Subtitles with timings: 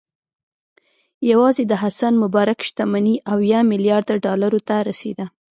[1.31, 5.25] یوازې د حسن مبارک شتمني اویا میلیارده ډالرو ته رسېده.